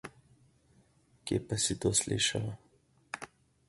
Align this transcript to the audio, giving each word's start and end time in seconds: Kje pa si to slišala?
Kje 1.25 1.37
pa 1.47 1.55
si 1.63 1.79
to 1.81 1.93
slišala? 2.03 2.53